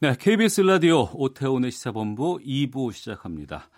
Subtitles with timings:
[0.00, 3.70] 네, KBS 라디오 오태훈의 시사본부 2부 시작합니다.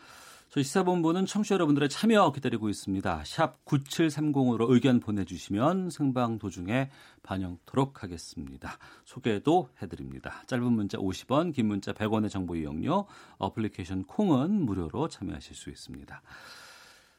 [0.48, 3.22] 저희 시사본부는 청취자 여러분들의 참여 기다리고 있습니다.
[3.26, 6.90] 샵 9730으로 의견 보내주시면 생방 도중에
[7.22, 8.78] 반영토록 하겠습니다.
[9.04, 10.42] 소개도 해드립니다.
[10.46, 16.22] 짧은 문자 50원, 긴 문자 100원의 정보 이용료, 어플리케이션 콩은 무료로 참여하실 수 있습니다.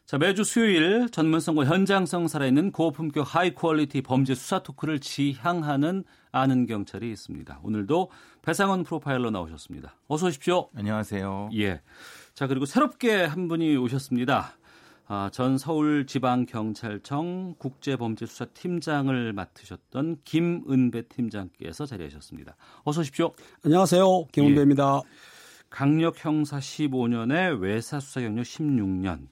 [0.08, 7.12] 자, 매주 수요일 전문성과 현장성 살아있는 고품격 high quality 범죄 수사 토크를 지향하는 아는 경찰이
[7.12, 7.60] 있습니다.
[7.62, 8.10] 오늘도
[8.42, 9.98] 배상원 프로파일러 나오셨습니다.
[10.08, 10.70] 어서 오십시오.
[10.78, 11.50] 안녕하세요.
[11.56, 11.82] 예.
[12.34, 14.54] 자, 그리고 새롭게 한 분이 오셨습니다.
[15.10, 22.56] 아, 전 서울지방경찰청 국제범죄수사팀장을 맡으셨던 김은배 팀장께서 자리하셨습니다.
[22.86, 23.34] 어서 오십시오.
[23.66, 24.28] 안녕하세요.
[24.32, 25.02] 김은배입니다.
[25.04, 25.10] 예.
[25.70, 29.28] 강력 형사 15년에 외사 수사 경력 16년.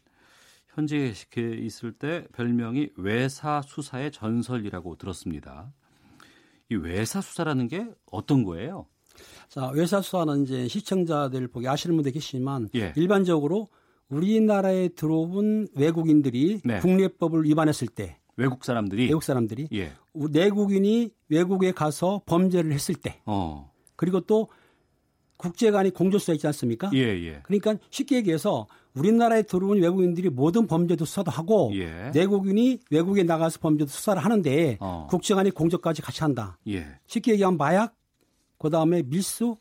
[0.76, 5.72] 현재 있을 때 별명이 외사 수사의 전설이라고 들었습니다.
[6.70, 8.86] 이 외사 수사라는 게 어떤 거예요?
[9.48, 12.92] 자, 외사 수사는 이제 시청자들 보기 아시는 분들 계시지만 예.
[12.98, 13.70] 일반적으로
[14.10, 16.80] 우리나라에 들어온 외국인들이 네.
[16.80, 19.94] 국내법을 위반했을 때 외국 사람들이 외국 사람들이 예.
[20.14, 23.72] 내국인이 외국에 가서 범죄를 했을 때 어.
[23.96, 24.50] 그리고 또
[25.38, 26.90] 국제 간의 공조수사 있지 않습니까?
[26.94, 27.40] 예, 예.
[27.44, 32.12] 그러니까 쉽게 얘기해서 우리나라에 들어온 외국인들이 모든 범죄도 수사도 하고 예.
[32.14, 35.08] 내국인이 외국에 나가서 범죄도 수사를 하는데 어.
[35.10, 36.58] 국제 간의 공조까지 같이 한다.
[36.68, 36.86] 예.
[37.08, 37.96] 쉽게 얘기하면 마약,
[38.58, 39.58] 그 다음에 밀수,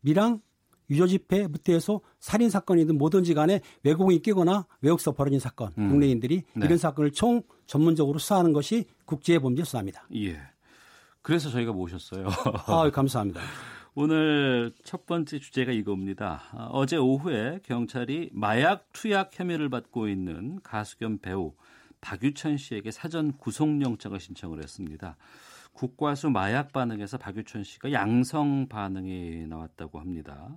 [0.00, 0.40] 밀항,
[0.88, 5.88] 유조집회부터 해서 살인 사건이든 뭐든지 간에 외국인이 끼거나 외국서 벌어진 사건, 음.
[5.88, 6.66] 국내인들이 네.
[6.66, 10.08] 이런 사건을 총 전문적으로 수사하는 것이 국제 범죄 수사입니다.
[10.16, 10.40] 예.
[11.22, 12.26] 그래서 저희가 모셨어요.
[12.66, 13.40] 아, 감사합니다.
[13.94, 16.42] 오늘 첫 번째 주제가 이겁니다.
[16.52, 21.54] 아, 어제 오후에 경찰이 마약 투약 혐의를 받고 있는 가수 겸 배우
[22.00, 25.16] 박유천 씨에게 사전 구속영장을 신청을 했습니다.
[25.72, 30.56] 국과수 마약 반응에서 박유천 씨가 양성 반응이 나왔다고 합니다.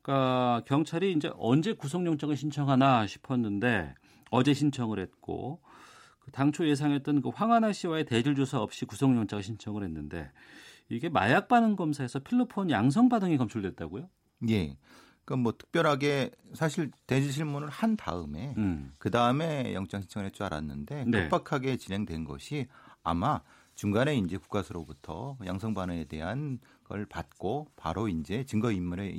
[0.00, 3.94] 그러니까 경찰이 이제 언제 구속영장을 신청하나 싶었는데
[4.30, 5.60] 어제 신청을 했고
[6.20, 10.30] 그 당초 예상했던 그 황하나 씨와의 대질 조사 없이 구속영장을 신청을 했는데
[10.88, 14.08] 이게 마약 반응 검사에서 필로폰 양성 반응이 검출됐다고요?
[14.48, 14.76] 예.
[15.24, 18.92] 그러니까 뭐 특별하게 사실 대지 실문을 한 다음에 음.
[18.98, 21.22] 그 다음에 영장 신청을 할 줄 알았는데 네.
[21.28, 22.68] 급박하게 진행된 것이
[23.02, 23.40] 아마
[23.74, 29.12] 중간에 이제 국가수로부터 양성 반응에 대한 걸 받고 바로 이제 증거 인멸에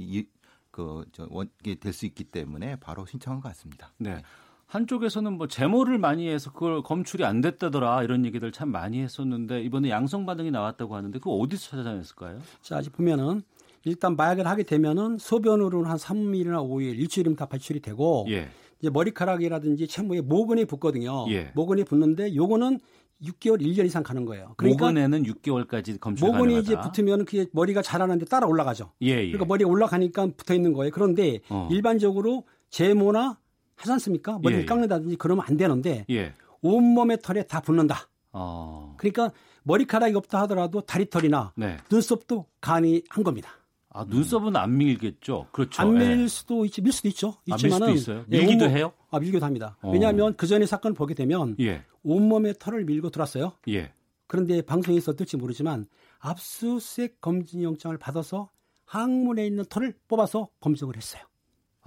[0.72, 3.94] 그저 원게 될수 있기 때문에 바로 신청한 것 같습니다.
[3.98, 4.22] 네.
[4.68, 9.90] 한쪽에서는 뭐 제모를 많이 해서 그걸 검출이 안 됐다더라 이런 얘기들 참 많이 했었는데 이번에
[9.90, 12.40] 양성 반응이 나왔다고 하는데 그거 어디서 찾아냈을까요?
[12.62, 13.42] 자, 아직 보면은
[13.86, 18.50] 일단 마약을 하게 되면은 소변으로는 한 3일이나 5일, 일주일이면 다 발출이 되고 예.
[18.80, 21.26] 이제 머리카락이라든지 채무에 모근이 붙거든요.
[21.30, 21.52] 예.
[21.56, 22.80] 모근이 붙는데 요거는
[23.24, 24.54] 6개월, 1년 이상 가는 거예요.
[24.58, 26.60] 그러니까 모근에는 6개월까지 검출 모근이 가능하다.
[26.60, 28.92] 이제 붙으면 그게 머리가 자라는데 따라 올라가죠.
[29.02, 29.32] 예, 예.
[29.32, 30.92] 그러니까 머리에 올라가니까 붙어 있는 거예요.
[30.94, 31.70] 그런데 어.
[31.72, 33.40] 일반적으로 제모나
[33.78, 34.34] 하지 않습니까?
[34.40, 34.66] 머리를 예, 예.
[34.66, 36.34] 깎는다든지 그러면 안 되는데 예.
[36.62, 38.10] 온몸의 털에 다 붙는다.
[38.34, 38.96] 어.
[38.98, 39.32] 그러니까
[39.64, 41.78] 머리카락이 없다 하더라도 다리털이나 네.
[41.90, 43.50] 눈썹도 간이 한 겁니다.
[43.90, 45.48] 아, 눈썹은 안 밀겠죠.
[45.52, 45.82] 그렇죠.
[45.82, 46.28] 안밀 예.
[46.28, 47.30] 수도 있지, 밀 수도 있죠.
[47.30, 48.26] 아, 밀 있지만은 수도 있어요?
[48.32, 48.94] 예, 밀기도 온몸- 해요?
[49.10, 49.78] 아, 밀기도 합니다.
[49.82, 49.92] 어.
[49.92, 51.84] 왜냐하면 그 전에 사건을 보게 되면 예.
[52.04, 53.54] 온몸의 털을 밀고 들어왔어요.
[53.70, 53.94] 예.
[54.28, 55.86] 그런데 방송에서 어떨지 모르지만
[56.20, 58.50] 압수수색 검진 영장을 받아서
[58.86, 61.24] 항문에 있는 털을 뽑아서 검증을 했어요.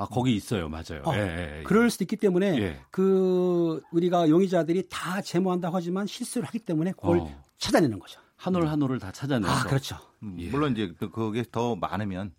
[0.00, 0.69] 아, 거기 있어요.
[0.69, 1.03] 맞아요.
[1.05, 1.62] 어, 예, 예, 예.
[1.65, 2.81] 그럴 수도 있기 때문에 예.
[2.91, 7.44] 그 우리가 용의자들이 다 제모한다고 하지만 실수를 하기 때문에 그걸 어.
[7.59, 8.21] 찾아내는 거죠.
[8.37, 9.97] 한 올 한 올을 다 찾아내서 아, 그렇죠.
[10.22, 10.49] 음, 예.
[10.50, 12.33] 물론 이제 그- 그게 더 많으면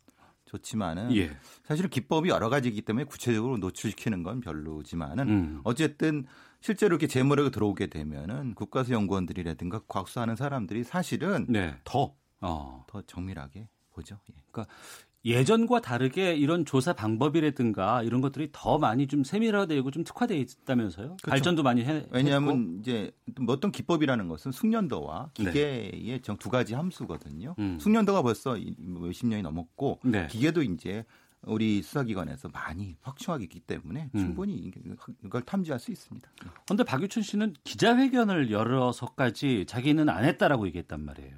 [0.45, 1.37] 좋지만은 예.
[1.63, 5.61] 사실 기법이 여러 가지이기 때문에 구체적으로 노출시키는 건 별로지만은 음.
[5.63, 6.25] 어쨌든
[6.59, 11.75] 실제로 이렇게 재무력이 들어오게 되면은 국가수 연구원들이라든가 과학수하는 사람들이 사실은 네.
[11.83, 12.85] 더더 어.
[13.07, 14.19] 정밀하게 보죠.
[14.31, 14.35] 예.
[14.51, 14.73] 그러니까
[15.23, 21.17] 예전과 다르게 이런 조사 방법이라든가 이런 것들이 더 많이 좀 세밀화되고 좀 특화되어 있다면서요?
[21.23, 21.93] 발전도 많이 해.
[21.97, 22.09] 했고.
[22.11, 25.45] 왜냐하면 이제 뭐 어떤 기법이라는 것은 숙련도와 네.
[25.45, 27.55] 기계의 정두 가지 함수거든요.
[27.59, 27.77] 음.
[27.79, 30.25] 숙련도가 벌써 이- 뭐 몇십 년이 넘었고 네.
[30.27, 31.05] 기계도 이제
[31.47, 34.19] 우리 수사기관에서 많이 확충하고 있기 때문에 음.
[34.19, 34.71] 충분히
[35.23, 36.29] 이걸 탐지할 수 있습니다.
[36.65, 41.35] 그런데 박유천 씨는 기자회견을 열어서까지 자기는 안 했다라고 얘기했단 말이에요.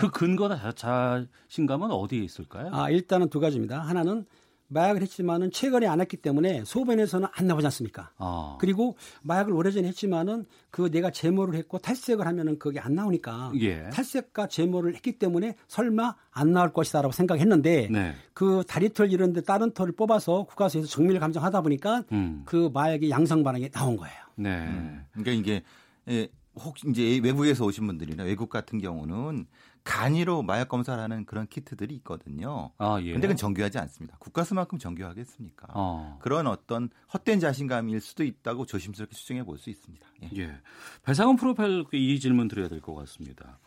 [0.00, 2.70] 그 근거나 자, 자신감은 어디에 있을까요?
[2.72, 3.80] 아, 일단은 두 가지입니다.
[3.80, 4.26] 하나는
[4.74, 8.10] 마약을 했지만은 최근에 안 했기 때문에 소변에서는 안 나오지 않습니까?
[8.18, 8.58] 아.
[8.60, 13.88] 그리고 마약을 오래전에 했지만은 그 내가 제모를 했고 탈색을 하면은 그게 안 나오니까 예.
[13.90, 18.14] 탈색과 제모를 했기 때문에 설마 안 나올 것이다라고 생각했는데 네.
[18.34, 22.42] 그 다리털 이런데 다른 털을 뽑아서 국가서에서 정밀 감정하다 보니까 음.
[22.44, 24.16] 그 마약의 양성 반응이 나온 거예요.
[24.34, 24.66] 네.
[25.12, 25.62] 그러니까 이게
[26.08, 29.46] 예, 혹 이제 외국에서 오신 분들이나 외국 같은 경우는
[29.82, 32.70] 간이로 마약 검사를 하는 그런 키트들이 있거든요.
[32.78, 33.12] 아, 예.
[33.12, 34.16] 근데 그건 정교하지 않습니다.
[34.18, 35.66] 국가수만큼 정교하겠습니까?
[35.74, 36.18] 어.
[36.22, 40.06] 그런 어떤 헛된 자신감일 수도 있다고 조심스럽게 추정해 볼 수 있습니다.
[40.22, 40.30] 예.
[40.36, 40.58] 예.
[41.02, 43.58] 배상훈 프로파일 이 질문 드려야 될 것 같습니다.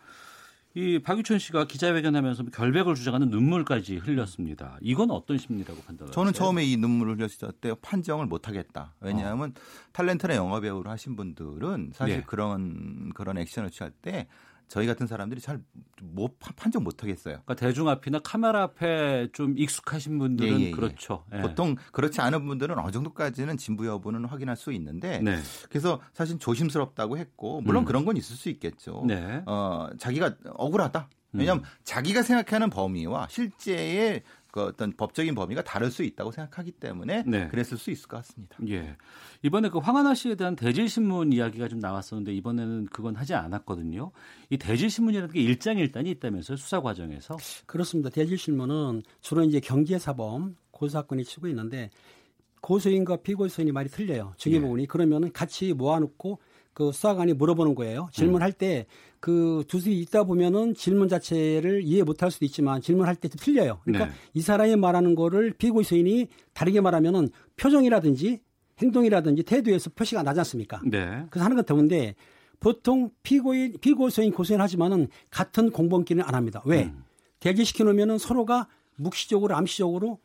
[0.77, 4.77] 이 박유천 씨가 기자회견하면서 결백을 주장하는 눈물까지 흘렸습니다.
[4.79, 6.11] 이건 어떤 심리라고 판단하세요?
[6.13, 8.93] 저는 처음에 이 눈물을 흘렸을 때 판정을 못 하겠다.
[8.99, 9.55] 왜냐하면
[9.91, 12.21] 탈렌트나 영화 배우를 하신 분들은 사실 예.
[12.21, 14.27] 그런 그런 액션을 취할 때
[14.67, 15.61] 저희 같은 사람들이 잘
[16.01, 17.41] 못 판정 못 하겠어요.
[17.45, 20.71] 그러니까 대중 앞이나 카메라 앞에 좀 익숙하신 분들은 예, 예, 예.
[20.71, 21.23] 그렇죠.
[21.33, 21.41] 예.
[21.41, 25.37] 보통 그렇지 않은 분들은 어느 정도까지는 진부 여부는 확인할 수 있는데 네.
[25.69, 27.85] 그래서 사실 조심스럽다고 했고 물론 음.
[27.85, 29.03] 그런 건 있을 수 있겠죠.
[29.07, 29.43] 네.
[29.45, 31.09] 어, 자기가 억울하다.
[31.33, 34.23] 왜냐하면 자기가 생각하는 범위와 실제의
[34.57, 37.47] 그 어떤 법적인 범위가 다를 수 있다고 생각하기 때문에 네.
[37.49, 38.57] 그랬을 수 있을 것 같습니다.
[38.67, 38.97] 예.
[39.43, 44.11] 이번에 그 황하나 씨에 대한 대질 신문 이야기가 좀 나왔었는데 이번에는 그건 하지 않았거든요.
[44.49, 47.37] 이 대질 신문이라는 게 일장일단이 있다면서요 수사 과정에서?
[47.67, 48.09] 그렇습니다.
[48.09, 51.91] 대질실무는 주로 이제 경제사범 고사건이 치고 있는데
[52.61, 54.33] 고소인과 피고소인이 말이 틀려요.
[54.37, 54.61] 증의 예.
[54.61, 56.39] 부분이 그러면은 같이 모아놓고
[56.77, 58.09] 그 수사관이 물어보는 거예요.
[58.11, 58.85] 질문할 때
[59.19, 63.79] 그 두들이 있다 보면은 질문 자체를 이해 못할 수도 있지만 질문할 때 틀려요.
[63.83, 64.11] 그러니까 네.
[64.33, 68.41] 이 사람이 말하는 거를 피고소인이 다르게 말하면은 표정이라든지
[68.79, 70.81] 행동이라든지 태도에서 표시가 나지 않습니까?
[70.85, 71.25] 네.
[71.29, 72.15] 그래서 하는 건 더운데
[72.59, 76.61] 보통 피고인, 피고소인, 고소인 하지만은 같은 공범끼리는 안 합니다.
[76.65, 76.85] 왜?
[76.85, 77.03] 음.
[77.39, 80.19] 대기시켜 놓으면은 서로가 묵시적으로 암시적으로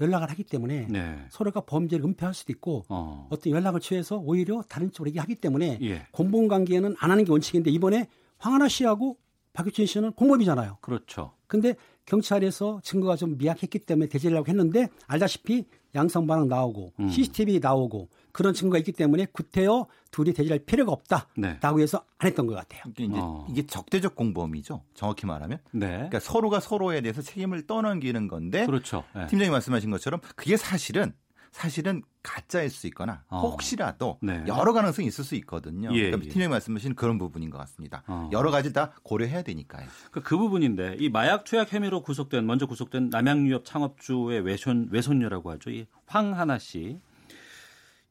[0.00, 1.18] 연락을 하기 때문에 네.
[1.30, 3.28] 서로가 범죄를 은폐할 수도 있고 어.
[3.30, 6.06] 어떤 연락을 취해서 오히려 다른 쪽으로 얘기하기 때문에 예.
[6.10, 8.08] 공범 관계는 안 하는 게 원칙인데 이번에
[8.38, 9.16] 황하나 씨하고
[9.52, 10.78] 박유진 씨는 공범이잖아요.
[10.80, 11.32] 그렇죠.
[11.46, 11.74] 근데
[12.06, 15.64] 경찰에서 증거가 좀 미약했기 때문에 대제하려고 했는데 알다시피
[15.94, 17.08] 양성 반응 나오고 음.
[17.08, 20.90] CCTV 나오고 그런 증거가 있기 때문에 구태여 둘이 대질할 필요가
[21.36, 21.50] 네.
[21.50, 22.82] 없다라고 해서 안 했던 것 같아요.
[22.88, 23.46] 이게 이제 어.
[23.48, 24.82] 이게 적대적 공범이죠.
[24.94, 25.58] 정확히 말하면.
[25.72, 25.88] 네.
[25.88, 29.04] 그러니까 서로가 서로에 대해서 책임을 떠넘기는 건데 그렇죠.
[29.16, 29.26] 예.
[29.26, 31.12] 팀장이 말씀하신 것처럼 그게 사실은
[31.52, 33.40] 사실은 가짜일 수 있거나 어.
[33.40, 34.44] 혹시라도 네.
[34.46, 35.90] 여러 가능성이 있을 수 있거든요.
[35.92, 36.28] 예, 그러니까 예.
[36.28, 38.02] 팀장이 말씀하신 그런 부분인 것 같습니다.
[38.06, 38.28] 어.
[38.32, 39.86] 여러 가지 다 고려해야 되니까요.
[40.10, 45.70] 그, 그 부분인데 이 마약 투약 혐의로 구속된 먼저 구속된 남양유업 창업주의 외손 외손녀라고 하죠.
[45.70, 47.00] 이 황하나 씨.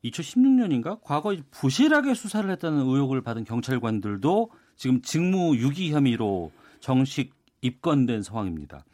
[0.06, 8.86] 2016년인가 과거 부실하게 수사를 했다는 의혹을 받은 경찰관들도 지금 직무 유기 혐의로 정식 입건된 상황입니다.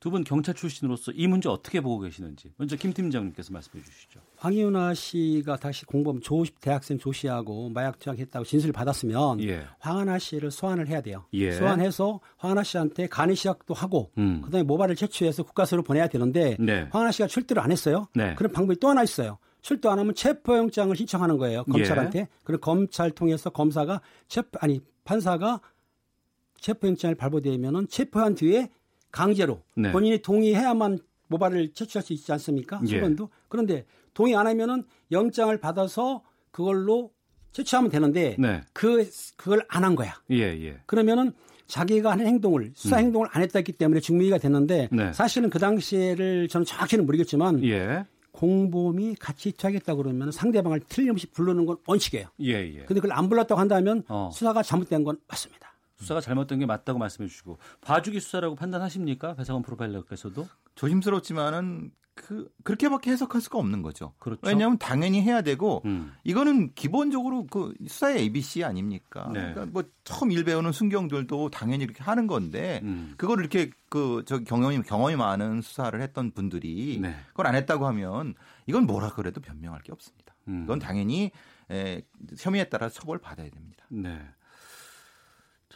[0.00, 4.20] 두 분 경찰 출신으로서 이 문제 어떻게 보고 계시는지 먼저 김 팀장님께서 말씀해 주시죠.
[4.36, 9.64] 황희은아 씨가 다시 공범 조 대학생 조 씨하고 마약 투약했다고 진술을 받았으면 예.
[9.78, 11.24] 황하나 씨를 소환을 해야 돼요.
[11.32, 11.52] 예.
[11.52, 14.42] 소환해서 황하나 씨한테 간이 시작도 하고 음.
[14.44, 16.86] 그다음에 모발을 채취해서 국가서로 보내야 되는데 네.
[16.92, 18.06] 황하나 씨가 출두를 안 했어요.
[18.14, 18.34] 네.
[18.34, 19.38] 그런 방법이 또 하나 있어요.
[19.64, 21.64] 출두 안 하면 체포영장을 신청하는 거예요.
[21.64, 22.18] 검찰한테.
[22.18, 22.28] 예.
[22.44, 25.58] 그리고 검찰 통해서 검사가 체포 아니 판사가
[26.60, 28.68] 체포영장을 발부되면은 체포한 뒤에
[29.10, 29.90] 강제로 네.
[29.90, 32.78] 본인이 동의해야만 모발을 채취할 수 있지 않습니까?
[32.82, 32.86] 예.
[32.86, 33.30] 수건도.
[33.48, 37.10] 그런데 동의 안 하면은 영장을 받아서 그걸로
[37.52, 38.60] 채취하면 되는데 네.
[38.74, 40.12] 그 그걸 안 한 거야.
[40.30, 40.78] 예, 예.
[40.84, 41.32] 그러면은
[41.68, 44.96] 자기가 하는 행동을 수사 행동을 안 했다기 때문에 증명이가 됐는데 음.
[44.98, 45.12] 네.
[45.14, 48.04] 사실은 그 당시에를 저는 정확히는 모르겠지만 예.
[48.34, 52.26] 공범이 같이 투하겠다 그러면 상대방을 틀림없이 부르는 건 원칙이에요.
[52.40, 52.84] 예, 예.
[52.84, 54.28] 근데 그걸 안 불렀다고 한다면 어.
[54.32, 55.72] 수사가 잘못된 건 맞습니다.
[55.96, 59.34] 수사가 잘못된 게 맞다고 말씀해 주시고 봐주기 수사라고 판단하십니까?
[59.34, 60.48] 배상원 프로파일러께서도?
[60.74, 64.14] 조심스럽지만은 그 그렇게밖에 해석할 수가 없는 거죠.
[64.18, 64.40] 그렇죠.
[64.44, 66.12] 왜냐하면 당연히 해야 되고 음.
[66.22, 69.28] 이거는 기본적으로 그 수사의 ABC 아닙니까?
[69.32, 69.40] 네.
[69.40, 73.14] 그러니까 뭐 처음 일 배우는 순경들도 당연히 이렇게 하는 건데 음.
[73.16, 77.14] 그걸 이렇게 그 저 경험이 경험이 많은 수사를 했던 분들이 네.
[77.28, 78.34] 그걸 안 했다고 하면
[78.66, 80.34] 이건 뭐라 그래도 변명할 게 없습니다.
[80.48, 80.64] 음.
[80.64, 81.30] 이건 당연히
[81.70, 82.02] 에,
[82.38, 83.84] 혐의에 따라 처벌 받아야 됩니다.
[83.88, 84.20] 네.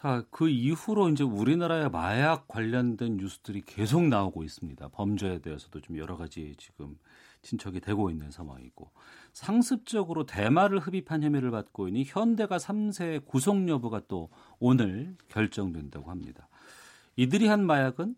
[0.01, 4.87] 자, 그 이후로 이제 우리나라의 마약 관련된 뉴스들이 계속 나오고 있습니다.
[4.91, 6.97] 범죄에 대해서도 좀 여러 가지 지금
[7.43, 8.93] 진척이 되고 있는 상황이고
[9.33, 14.29] 상습적으로 대마를 흡입한 혐의를 받고 있는 현대가 3세 구속 여부가 또
[14.61, 16.49] 오늘 결정된다고 합니다.
[17.17, 18.15] 이들이 한 마약은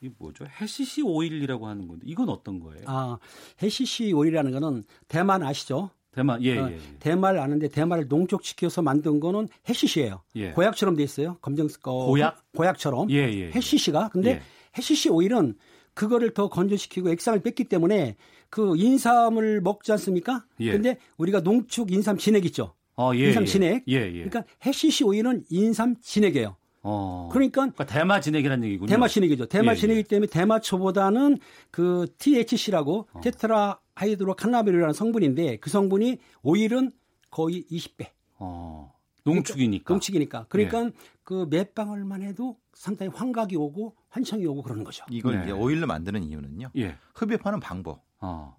[0.00, 0.46] 이 뭐죠?
[0.60, 2.82] 해시시 오일이라고 하는 건데 이건 어떤 거예요?
[2.88, 3.18] 아,
[3.62, 5.90] 해시시 오일이라는 거는 대만 아시죠?
[6.12, 6.78] 대만 예, 어, 예, 예.
[6.98, 10.22] 대마를 아는데 대마를 농축시켜서 만든 거는 해시시예요.
[10.36, 10.50] 예.
[10.50, 11.36] 고약처럼 돼 있어요.
[11.40, 12.42] 검정 거 고약?
[12.56, 13.50] 고약처럼 예, 예, 예.
[13.50, 14.42] 해시시가 근데 예.
[14.76, 15.54] 해시시 오일은
[15.94, 18.16] 그거를 더 건조시키고 액상을 뺐기 때문에
[18.50, 20.44] 그 인삼을 먹지 않습니까?
[20.60, 20.72] 예.
[20.72, 22.74] 근데 우리가 농축 인삼 진액 있죠.
[22.96, 23.46] 어, 예, 인삼 예.
[23.46, 23.84] 진액.
[23.84, 26.56] 그러니까 해시시 오일은 인삼 진액이에요.
[26.82, 27.28] 어.
[27.32, 28.88] 그러니까 그러니까 대마 진액이라는 얘기군요.
[28.88, 29.46] 대마 진액이죠.
[29.46, 29.74] 대마.
[29.74, 31.38] 진액이기 때문에 대마초보다는
[31.70, 36.92] 그 THC라고 테트라 하이드로 칸나비롤이라는 성분인데 그 성분이 오일은
[37.30, 38.10] 거의 20배.
[38.38, 38.94] 어.
[39.24, 39.92] 농축이니까.
[39.92, 40.46] 농축이니까.
[40.48, 40.90] 그러니까
[41.24, 45.04] 그몇 방울만 해도 상당히 환각이 오고 환청이 오고 그러는 거죠.
[45.10, 45.42] 이걸 네.
[45.44, 46.70] 이제 오일로 만드는 이유는요.
[46.76, 46.96] 예.
[47.14, 48.56] 흡입하는 방법이 어.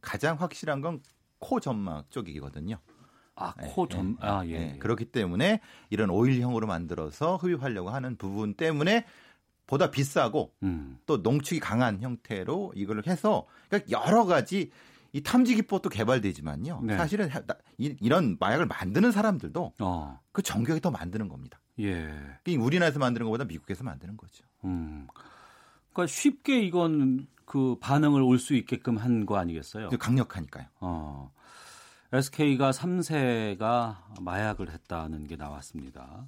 [0.00, 1.00] 가장 확실한 건
[1.40, 2.78] 코 점막 쪽이거든요.
[3.34, 4.18] 아, 예, 코 점.
[4.22, 4.50] 예, 아, 예.
[4.50, 4.72] 예.
[4.74, 4.78] 예.
[4.78, 9.06] 그렇기 때문에 이런 오일형으로 만들어서 흡입하려고 하는 부분 때문에
[9.70, 10.98] 보다 비싸고 음.
[11.06, 14.70] 또 농축이 강한 형태로 이걸 해서 그러니까 여러 가지
[15.12, 16.80] 이 탐지 기법도 개발되지만요.
[16.84, 16.96] 네.
[16.96, 17.30] 사실은
[17.78, 20.20] 이런 마약을 만드는 사람들도 어.
[20.32, 21.60] 그 정격이 더 만드는 겁니다.
[21.78, 22.02] 예.
[22.44, 24.44] 그러니까 우리나라에서 만드는 것보다 미국에서 만드는 거죠.
[24.64, 25.06] 음.
[25.92, 29.88] 그러니까 쉽게 이건 그 반응을 올 수 있게끔 한 거 아니겠어요?
[29.90, 30.66] 강력하니까요.
[30.80, 31.32] 어.
[32.12, 36.26] SK가 3세가 마약을 했다는 게 나왔습니다.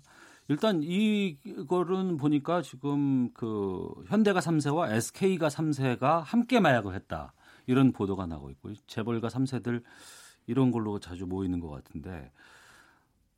[0.53, 7.33] 일단 이거는 보니까 지금 그 현대가 3세와 SK가 3세가 함께 마약을 했다.
[7.67, 9.83] 이런 보도가 나고 있고 재벌가 3세들
[10.47, 12.31] 이런 걸로 자주 모이는 것 같은데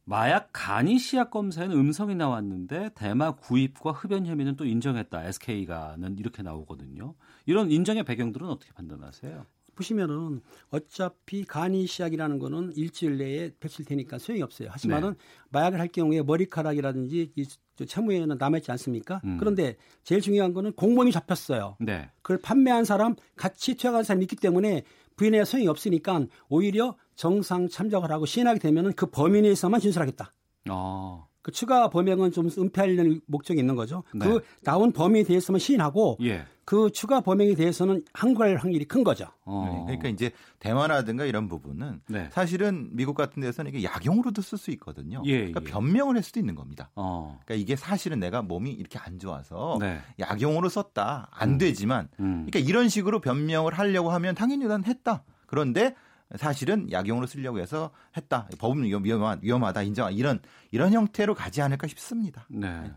[0.04, 5.24] 마약 간이 시약 검사에는 음성이 나왔는데 대마 구입과 흡연 혐의는 또 인정했다.
[5.24, 7.14] SK가는 이렇게 나오거든요.
[7.46, 9.46] 이런 인정의 배경들은 어떻게 판단하세요?
[9.74, 10.40] 보시면은
[10.70, 14.68] 어차피 간이 시약이라는 거는 일주일 내에 배출되니까 소용이 없어요.
[14.70, 15.16] 하지만은 네.
[15.50, 17.46] 마약을 할 경우에 머리카락이라든지 이
[17.84, 19.20] 채무에는 남아있지 않습니까?
[19.24, 19.36] 음.
[19.38, 21.76] 그런데 제일 중요한 거는 공범이 잡혔어요.
[21.80, 22.10] 네.
[22.22, 24.84] 그걸 판매한 사람, 같이 투약한 사람이 있기 때문에
[25.16, 30.32] 부인해야 소용이 없으니까 오히려 정상 참작을 하고 시인하게 되면은 그 범위 내에서만 진술하겠다.
[30.70, 31.28] 어.
[31.44, 34.02] 그 추가 범행은 좀 은폐하려는 목적이 있는 거죠.
[34.14, 34.26] 네.
[34.26, 36.46] 그 나온 범위에 대해서만 시인하고 예.
[36.64, 39.26] 그 추가 범행에 대해서는 항거할 확률이 큰 거죠.
[39.44, 39.82] 어.
[39.86, 42.28] 그러니까 이제 대마라든가 이런 부분은 네.
[42.32, 45.22] 사실은 미국 같은 데서는 이게 약용으로도 쓸 수 있거든요.
[45.26, 45.64] 예, 그러니까 예.
[45.70, 46.90] 변명을 할 수도 있는 겁니다.
[46.94, 47.38] 어.
[47.44, 50.00] 그러니까 이게 사실은 내가 몸이 이렇게 안 좋아서 네.
[50.18, 51.28] 약용으로 썼다.
[51.32, 52.46] 안 되지만 음.
[52.46, 55.24] 그러니까 이런 식으로 변명을 하려고 하면 당연히 난 했다.
[55.46, 55.94] 그런데
[56.36, 58.48] 사실은 약용으로 쓰려고 해서 했다.
[58.58, 59.82] 법은 위험- 위험하, 위험하다.
[59.82, 60.12] 인정.
[60.12, 60.40] 이런
[60.70, 62.46] 이런 형태로 가지 않을까 싶습니다.
[62.48, 62.90] 네.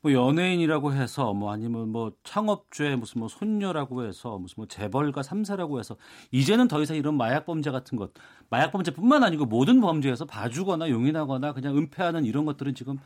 [0.00, 5.78] 뭐 연예인이라고 해서 뭐 아니면 뭐 창업주의 무슨 뭐 손녀라고 해서 무슨 뭐 재벌가 삼세라고
[5.78, 5.96] 해서
[6.30, 8.12] 이제는 더 이상 이런 마약 범죄 같은 것
[8.48, 12.98] 마약 범죄뿐만 아니고 모든 범죄에서 봐주거나 용인하거나 그냥 은폐하는 이런 것들은 지금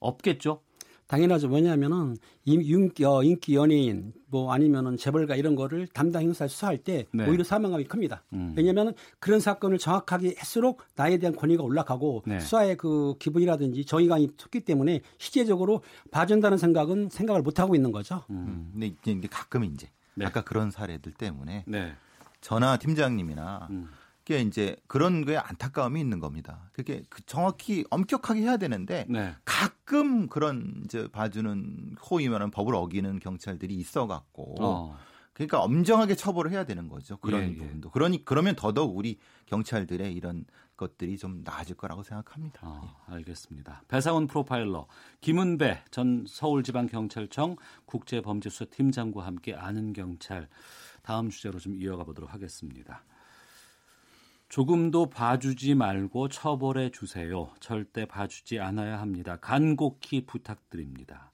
[0.00, 0.60] 없겠죠.
[1.08, 1.48] 당연하죠.
[1.48, 7.06] 왜냐하면은 임- 인기, 어, 인기 연예인 뭐 아니면은 재벌가 이런 거를 담당 형사 수사할 때
[7.12, 7.26] 네.
[7.26, 8.22] 오히려 사망감이 큽니다.
[8.34, 8.52] 음.
[8.56, 12.38] 왜냐하면 그런 사건을 정확하게 할수록 나에 대한 권위가 올라가고 네.
[12.40, 18.22] 수사의 그 기분이라든지 정의감이 섰기 때문에 실제적으로 봐준다는 생각은 생각을 못 하고 있는 거죠.
[18.28, 18.68] 음.
[18.72, 20.26] 근데 이제 이제 가끔 이제 네.
[20.26, 21.92] 아까 그런 사례들 때문에 네.
[22.42, 23.88] 전화 팀장님이나 음.
[24.28, 26.68] 그게 이제 그런 거에 안타까움이 있는 겁니다.
[26.74, 29.34] 그게 그 정확히 엄격하게 해야 되는데 네.
[29.46, 34.98] 가끔 그런 이제 봐주는 호위 말하는 법을 어기는 경찰들이 있어 갖고 어.
[35.32, 37.16] 그러니까 엄정하게 처벌을 해야 되는 거죠.
[37.16, 37.54] 그런 예, 예.
[37.54, 37.90] 부분도.
[37.90, 40.44] 그러니 그러면 더더욱 우리 경찰들의 이런
[40.76, 42.60] 것들이 좀 나아질 거라고 생각합니다.
[42.64, 43.84] 아, 알겠습니다.
[43.88, 44.88] 배상훈 프로파일러,
[45.22, 47.56] 김은배 전 서울지방경찰청
[47.86, 50.48] 국제범죄수사팀장과 함께 아는 경찰
[51.00, 53.04] 다음 주제로 좀 이어가 보도록 하겠습니다.
[54.48, 57.50] 조금도 봐주지 말고 처벌해 주세요.
[57.60, 59.36] 절대 봐주지 않아야 합니다.
[59.36, 61.30] 간곡히 부탁드립니다.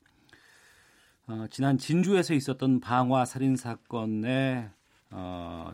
[1.26, 4.68] 어, 지난 진주에서 있었던 방화 살인 사건의
[5.10, 5.72] 어,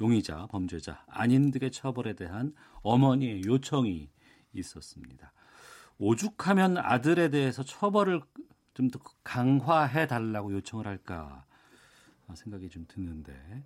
[0.00, 4.08] 용의자, 범죄자 안인득의 처벌에 대한 어머니의 요청이
[4.54, 5.32] 있었습니다.
[5.98, 8.20] 오죽하면 아들에 대해서 처벌을
[8.74, 11.44] 좀 더 강화해 달라고 요청을 할까
[12.34, 13.62] 생각이 좀 드는데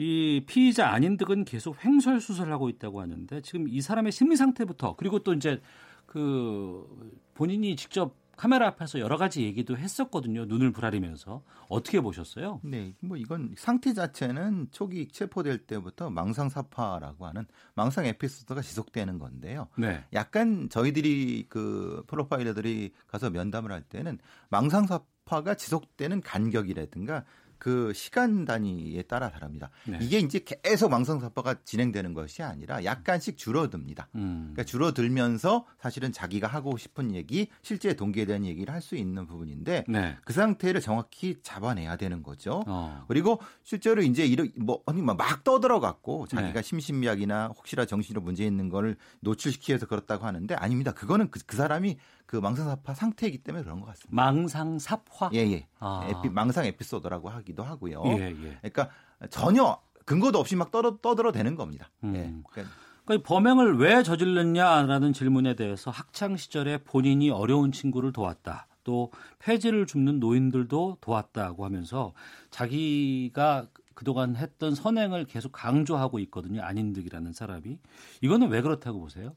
[0.00, 5.34] 이 피의자 안인득은 계속 횡설수설을 하고 있다고 하는데 지금 이 사람의 심리 상태부터 그리고 또
[5.34, 5.60] 이제
[6.06, 6.86] 그
[7.34, 10.46] 본인이 직접 카메라 앞에서 여러 가지 얘기도 했었거든요.
[10.46, 12.60] 눈을 부라리면서 어떻게 보셨어요?
[12.62, 19.68] 네, 뭐 이건 상태 자체는 초기 체포될 때부터 망상사파라고 하는 망상 에피소드가 지속되는 건데요.
[19.76, 20.02] 네.
[20.14, 27.26] 약간 저희들이 그 프로파일러들이 가서 면담을 할 때는 망상사파가 지속되는 간격이라든가
[27.60, 29.70] 그 시간 단위에 따라 다릅니다.
[29.86, 29.98] 네.
[30.00, 34.08] 이게 이제 계속 망성사파가 진행되는 것이 아니라 약간씩 줄어듭니다.
[34.16, 34.50] 음.
[34.52, 39.84] 그러니까 줄어들면서 사실은 자기가 하고 싶은 얘기, 실제 동기에 대한 얘기를 할 수 있는 부분인데
[39.88, 40.16] 네.
[40.24, 42.64] 그 상태를 정확히 잡아내야 되는 거죠.
[42.66, 43.04] 어.
[43.08, 46.36] 그리고 실제로 이제 이런 뭐 아니 막 떠들어 갖고 네.
[46.36, 50.92] 자기가 심신미약이나 혹시나 정신으로 문제 있는 거를 노출시키기 위해서 그렇다고 하는데 아닙니다.
[50.92, 51.98] 그거는 그, 그 사람이
[52.30, 54.14] 그 망상사파 상태이기 때문에 그런 것 같습니다.
[54.14, 55.30] 망상삽화.
[55.34, 55.66] 예, 예.
[55.80, 56.06] 아.
[56.08, 58.04] 에피, 망상 에피소드라고 하기도 하고요.
[58.06, 58.58] 예, 예.
[58.60, 58.88] 그러니까
[59.30, 61.90] 전혀 근거도 없이 막 떠들, 떠들어 대는 겁니다.
[62.04, 62.14] 음.
[62.14, 62.20] 예.
[62.48, 62.72] 그러니까
[63.04, 68.68] 그러니까 이 범행을 왜 저질렀냐라는 질문에 대해서 학창 시절에 본인이 어려운 친구를 도왔다.
[68.84, 69.10] 또
[69.40, 72.12] 폐지를 줍는 노인들도 도왔다고 하면서
[72.50, 76.62] 자기가 그동안 했던 선행을 계속 강조하고 있거든요.
[76.62, 77.80] 안인득이라는 사람이.
[78.20, 79.34] 이거는 왜 그렇다고 보세요?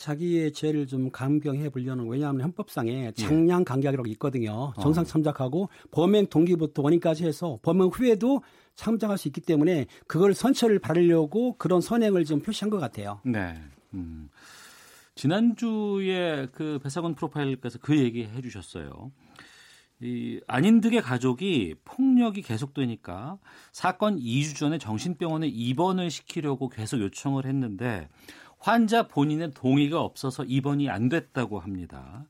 [0.00, 2.42] 자기의 죄를 좀 감경해 보려는 왜냐하면 예.
[2.44, 4.72] 헌법상에 장량 강약이라고 있거든요.
[4.74, 4.80] 어.
[4.80, 8.42] 정상 참작하고 범행 동기부터 원인까지 해서 범행 후에도
[8.76, 13.20] 참작할 수 있기 때문에 그걸 선처를 바르려고 그런 선행을 좀 표시한 것 같아요.
[13.26, 13.54] 네.
[13.92, 14.30] 음.
[15.16, 19.12] 지난주에 그 배상훈 프로파일께서 그 얘기 해 주셨어요.
[20.02, 23.36] 이 안인득의 가족이 폭력이 계속되니까
[23.70, 28.08] 사건 2주 전에 정신병원에 입원을 시키려고 계속 요청을 했는데
[28.60, 32.26] 환자 본인의 동의가 없어서 입원이 안 됐다고 합니다.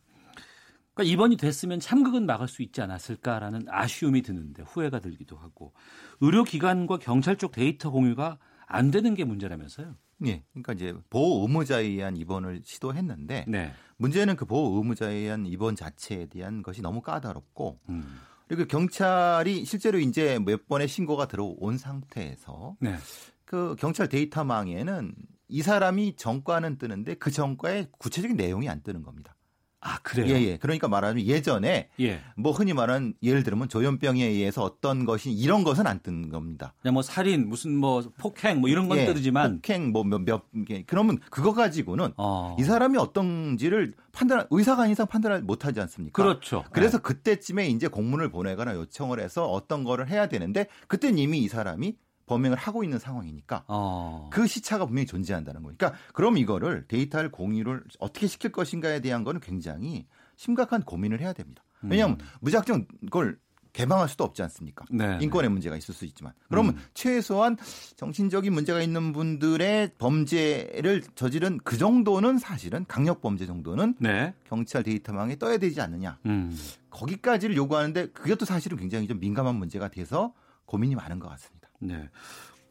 [0.95, 5.73] 그러니까 입원이 됐으면 참극은 막을 수 있지 않았을까라는 아쉬움이 드는데 후회가 들기도 하고
[6.21, 9.97] 의료기관과 경찰 쪽 데이터 공유가 안 되는 게 문제라면서요.
[10.27, 10.45] 예.
[10.53, 13.73] 그러니까 이제 보호 의무자에 의한 입원을 시도했는데 네.
[13.97, 18.21] 문제는 그 보호 의무자에 의한 입원 자체에 대한 것이 너무 까다롭고 음.
[18.47, 22.97] 그리고 경찰이 실제로 이제 몇 번의 신고가 들어온 상태에서 네.
[23.45, 25.15] 그 경찰 데이터망에는
[25.51, 29.35] 이 사람이 정과는 뜨는데 그 정과의 구체적인 내용이 안 뜨는 겁니다.
[29.83, 30.35] 아 그래요?
[30.35, 30.57] 예, 예.
[30.59, 32.21] 그러니까 말하자면 예전에 예.
[32.37, 36.75] 뭐 흔히 말하는 예를 들면 조현병에 의해서 어떤 것이 이런 것은 안 뜬 겁니다.
[36.83, 40.85] 그냥 뭐 살인 무슨 뭐 폭행 뭐 이런 건 예, 뜨지만 폭행 뭐몇 몇, 개.
[40.87, 42.57] 그러면 그거 가지고는 어.
[42.61, 46.23] 이 사람이 어떤지를 판단 의사가 아닌 이상 판단을 못 하지 않습니까?
[46.23, 46.65] 그렇죠.
[46.73, 51.97] 그래서 그때쯤에 이제 공문을 보내거나 요청을 해서 어떤 거를 해야 되는데 그땐 이미 이 사람이
[52.31, 54.31] 범행을 하고 있는 상황이니까 어.
[54.33, 59.41] 그 시차가 분명히 존재한다는 거니까 그러니까 그럼 이거를 데이터를 공유를 어떻게 시킬 것인가에 대한 거는
[59.41, 60.07] 굉장히
[60.37, 61.65] 심각한 고민을 해야 됩니다.
[61.83, 63.39] 왜냐하면 무작정 그걸
[63.73, 64.85] 개방할 수도 없지 않습니까?
[64.93, 64.99] 음.
[64.99, 67.57] 네, 인권의 문제가 있을 수 있지만 그러면 최소한
[67.97, 74.35] 정신적인 문제가 있는 분들의 범죄를 저지른 그 정도는 사실은 강력 범죄 정도는 네.
[74.49, 76.57] 경찰 데이터망에 떠야 되지 않느냐 음.
[76.91, 80.33] 거기까지를 요구하는데 그것도 사실은 굉장히 좀 민감한 문제가 돼서
[80.67, 81.60] 고민이 많은 것 같습니다.
[81.81, 82.09] 네.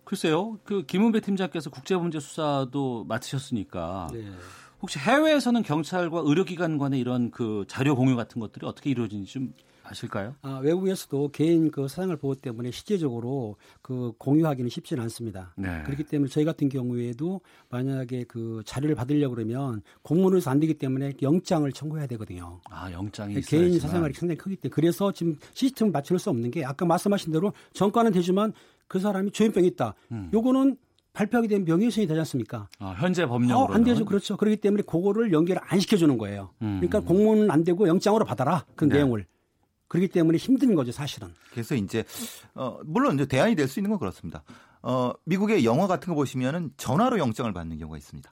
[0.04, 0.58] 글쎄요.
[0.64, 4.26] 그 김은배 팀장께서 국제범죄 수사도 맡으셨으니까 네.
[4.82, 10.36] 혹시 해외에서는 경찰과 의료기관 간의 이런 그 자료 공유 같은 것들이 어떻게 이루어지는지 좀 아실까요?
[10.42, 15.54] 아, 외국에서도 개인 그 사생활 보호 때문에 실제적으로 그 공유하기는 쉽지는 않습니다.
[15.58, 15.84] 네.
[15.84, 21.72] 그렇기 때문에 저희 같은 경우에도 만약에 그 자료를 받으려고 그러면 공문으로서 안 되기 때문에 영장을
[21.72, 22.62] 청구해야 되거든요.
[22.70, 23.80] 아 영장이 네, 개인.
[23.80, 28.12] 사생활이 상당히 크기 때문에 그래서 지금 시스템을 맞출 수 없는 게 아까 말씀하신 대로 전과는
[28.12, 28.54] 되지만
[28.90, 29.94] 그 사람이 조현병이 있다.
[30.12, 30.30] 음.
[30.34, 30.76] 요거는
[31.14, 32.68] 발표하게 되면 명예훼손이 되지 않습니까?
[32.80, 34.04] 아, 현재 어, 법령으로 안 되죠.
[34.04, 34.36] 그렇죠.
[34.36, 36.50] 그렇기 때문에 그거를 연결을 안 시켜주는 거예요.
[36.62, 36.80] 음.
[36.82, 38.66] 그러니까 공문은 안 되고 영장으로 받아라.
[38.76, 38.96] 그 네.
[38.96, 39.26] 내용을.
[39.88, 41.30] 그렇기 때문에 힘든 거죠, 사실은.
[41.52, 42.04] 그래서 이제
[42.54, 44.44] 어 물론 이제 대안이 될 수 있는 건 그렇습니다.
[44.84, 48.32] 어 미국의 영화 같은 거 보시면은 전화로 영장을 받는 경우가 있습니다.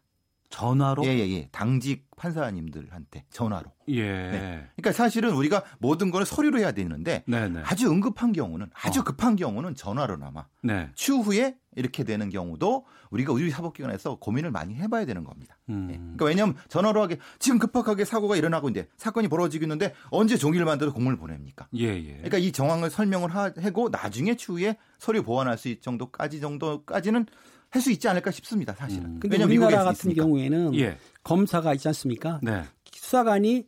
[0.49, 1.09] 전화로 예.
[1.09, 1.49] 예예 예.
[1.51, 3.71] 당직 판사님들한테 전화로.
[3.89, 4.01] 예.
[4.03, 4.67] 네.
[4.75, 7.61] 그러니까 사실은 우리가 모든 걸 서류로 해야 되는데 네, 네.
[7.65, 9.03] 아주 응급한 경우는 아주 어.
[9.03, 10.89] 급한 경우는 전화로나마 네.
[10.95, 15.57] 추후에 이렇게 되는 경우도 우리가 의료사법기관에서 고민을 많이 해봐야 되는 겁니다.
[15.69, 15.87] 음.
[15.91, 15.97] 예.
[15.97, 20.91] 그러니까 왜냐하면 전화로 하게 지금 급박하게 사고가 일어나고 있는데 사건이 벌어지고 있는데 언제 종이를 만들어
[20.91, 21.67] 공문을 보냅니까?
[21.77, 22.13] 예, 예.
[22.13, 27.27] 그러니까 이 정황을 설명을 하- 하고 나중에 추후에 서류 보완할 수 있을 정도까지 정도까지는
[27.69, 28.73] 할 수 있지 않을까 싶습니다.
[28.73, 29.05] 사실은.
[29.05, 29.19] 음.
[29.19, 30.23] 근데 왜냐면 우리나라 같은 있으니까.
[30.23, 30.97] 경우에는 예.
[31.23, 32.39] 검사가 있지 않습니까?
[32.41, 32.63] 네.
[32.93, 33.65] 수사관이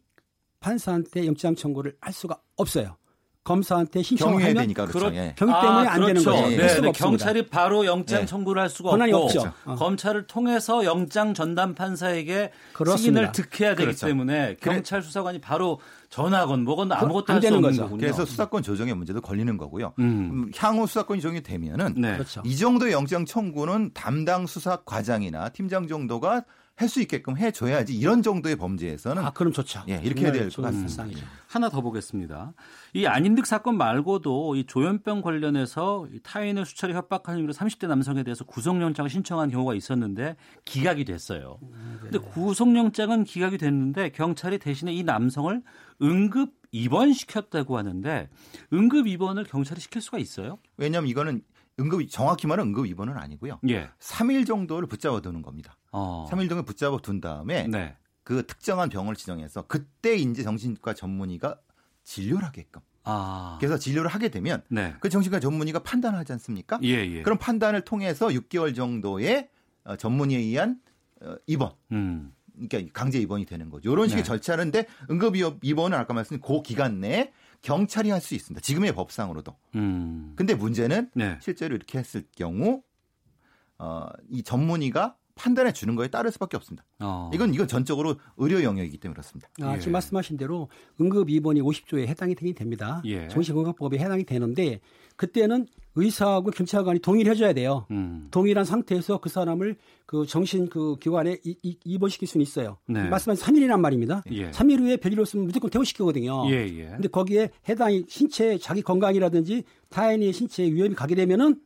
[0.60, 2.98] 판사한테 영장 청구를 할 수가 없어요.
[3.44, 5.08] 검사한테 신청하면 되니까 그렇죠.
[5.10, 5.34] 그렇- 예.
[5.38, 6.32] 경위 때문에 안 되는 그렇죠.
[6.32, 6.50] 거죠.
[6.50, 6.92] 네, 네, 없습니다.
[6.92, 8.26] 경찰이 바로 영장 네.
[8.26, 9.54] 청구를 할 수가 권한이 없고 없죠.
[9.66, 9.76] 어.
[9.76, 13.32] 검찰을 통해서 영장 전담 판사에게 그렇습니다.
[13.32, 14.08] 승인을 득해야 되기 그렇죠.
[14.08, 17.84] 때문에 경찰 수사관이 바로 전화건 뭐건 아무것도 안 되는 거죠.
[17.84, 18.00] 거군요.
[18.00, 19.94] 그래서 수사권 조정의 문제도 걸리는 거고요.
[20.00, 20.04] 음.
[20.04, 22.14] 음, 향후 수사권이 조정이 되면은 네.
[22.14, 22.42] 그렇죠.
[22.46, 26.46] 이 정도의 영장 청구는 담당 수사 과장이나 팀장 정도가
[26.80, 29.84] 할 수 있게끔 해줘야지 이런 정도의 범죄에서는 아, 그럼 좋죠.
[29.90, 30.88] 예, 이렇게 해야 될것 좋은 같습니다.
[31.04, 31.26] 불쌍이죠.
[31.48, 32.54] 하나 더 보겠습니다.
[32.94, 38.46] 이 안인득 사건 말고도 이 조현병 관련해서 이 타인을 수차례 협박하는 혐의로 30대 남성에 대해서
[38.46, 41.60] 구속영장을 신청한 경우가 있었는데 기각이 됐어요.
[42.02, 45.62] 근데 구속영장은 기각이 됐는데 경찰이 대신에 이 남성을
[46.02, 48.30] 응급 입원시켰다고 하는데
[48.72, 50.60] 응급 입원을 경찰이 시킬 수가 있어요?
[50.78, 51.42] 왜냐하면 이거는
[51.80, 53.60] 응급 정확히 말하면 응급 입원은 아니고요.
[53.70, 53.90] 예.
[54.00, 55.76] 3일 정도를 붙잡아 두는 겁니다.
[55.92, 56.28] 어.
[56.30, 57.96] 3일 정도 붙잡아 둔 다음에 네.
[58.24, 61.60] 그 특정한 병을 지정해서 그때 이제 정신과 전문의가
[62.04, 62.82] 진료를 하게끔.
[63.04, 63.58] 아.
[63.60, 64.94] 그래서 진료를 하게 되면 네.
[65.00, 66.80] 그 정신과 전문의가 판단을 하지 않습니까?
[66.84, 67.22] 예, 예.
[67.24, 69.50] 그런 판단을 통해서 6개월 정도의
[69.84, 70.80] 어, 전문의에 의한
[71.22, 72.34] 어, 입원, 음.
[72.54, 73.92] 그러니까 강제 입원이 되는 거죠.
[73.92, 74.28] 이런 식의 네.
[74.28, 78.62] 절차인데 응급 입원은 아까 말씀드린 그 기간 내에 경찰이 할 수 있습니다.
[78.62, 79.56] 지금의 법상으로도.
[79.76, 80.34] 음.
[80.36, 81.38] 근데 문제는 네.
[81.42, 82.84] 실제로 이렇게 했을 경우
[83.78, 86.84] 어, 이 전문의가 판단해 주는 거에 따를 수밖에 없습니다.
[87.00, 87.32] 어.
[87.34, 89.48] 이건 이건 전적으로 의료 영역이기 때문에 그렇습니다.
[89.62, 89.80] 아, 예.
[89.80, 90.68] 지금 말씀하신 대로
[91.00, 93.02] 응급 입원이 50조에 해당이 되긴 됩니다.
[93.06, 93.28] 예.
[93.30, 94.82] 정신건강법에 해당이 되는데
[95.16, 97.86] 그때는 의사하고 경찰관이 동의를 해줘야 돼요.
[97.92, 98.28] 음.
[98.32, 99.76] 동일한 상태에서 그 사람을
[100.06, 102.78] 그 정신 그 기관에 이- 이- 입원시킬 수는 있어요.
[102.88, 103.08] 네.
[103.10, 104.24] 말씀하신 3일이란 말입니다.
[104.32, 104.52] 예.
[104.52, 106.50] 3일 후에 별일 없으면 무조건 퇴원시키거든요.
[106.52, 106.86] 예, 예.
[106.92, 111.60] 근데 거기에 해당이 신체 자기 건강이라든지 타인의 신체에 위험이 가게 되면은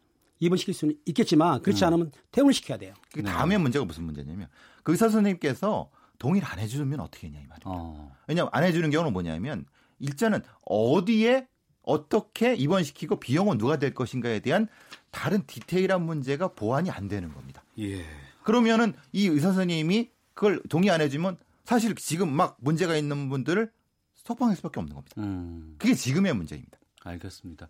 [0.43, 2.93] 입원시킬 수는 있겠지만 그렇지 않으면 퇴원을 시켜야 돼요.
[3.12, 3.32] 그 네.
[3.32, 4.47] 다음에 문제가 무슨 문제냐면
[4.84, 7.69] 그 의사 선생님께서 동의를 안 해주면 어떻게 했냐 이 말입니다.
[7.69, 8.15] 어.
[8.27, 9.65] 왜냐하면 안 해주는 경우는 뭐냐면
[9.99, 11.47] 일단은 어디에
[11.82, 14.67] 어떻게 입원시키고 비용은 누가 될 것인가에 대한
[15.12, 17.63] 다른 디테일한 문제가 보완이 안 되는 겁니다.
[17.79, 18.06] 예.
[18.43, 23.71] 그러면은 이 의사 선생님이 그걸 동의 안 해주면 사실 지금 막 문제가 있는 분들을
[24.15, 25.15] 석방할 수밖에 없는 겁니다.
[25.19, 25.75] 음.
[25.77, 26.77] 그게 지금의 문제입니다.
[27.03, 27.67] 알겠습니다.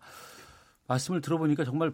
[0.86, 1.92] 말씀을 들어보니까 정말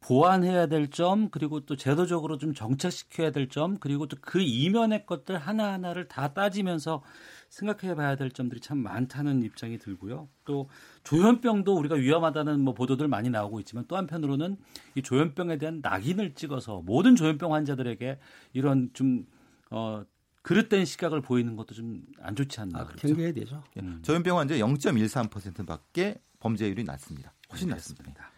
[0.00, 5.38] 보완해야 될 점, 그리고 또 제도적으로 좀 정착시켜야 될 점, 그리고 또 그 이면의 것들
[5.38, 7.02] 하나하나를 다 따지면서
[7.48, 10.28] 생각해 봐야 될 점들이 참 많다는 입장이 들고요.
[10.44, 10.68] 또
[11.04, 14.56] 조현병도 우리가 위험하다는 뭐 보도들 많이 나오고 있지만 또 한편으로는
[14.94, 18.18] 이 조현병에 대한 낙인을 찍어서 모든 조현병 환자들에게
[18.52, 19.26] 이런 좀,
[19.70, 20.04] 어,
[20.42, 22.80] 그릇된 시각을 보이는 것도 좀 안 좋지 않나.
[22.80, 23.08] 아, 그렇죠?
[23.08, 23.62] 경계해야 되죠.
[23.78, 24.00] 음.
[24.02, 27.32] 조현병 환자 0.13%밖에 범죄율이 낮습니다.
[27.50, 28.04] 훨씬 낮습니다.
[28.04, 28.37] 알겠습니다.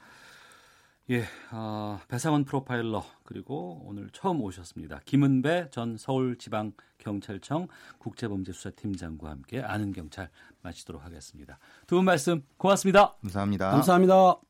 [1.10, 5.00] 예, 어, 배상원 프로파일러 그리고 오늘 처음 오셨습니다.
[5.04, 7.66] 김은배 전 서울지방경찰청
[7.98, 10.30] 국제범죄수사팀장과 함께 아는 경찰
[10.62, 11.58] 마치도록 하겠습니다.
[11.88, 13.14] 두 분 말씀 고맙습니다.
[13.22, 13.70] 감사합니다.
[13.72, 14.40] 감사합니다.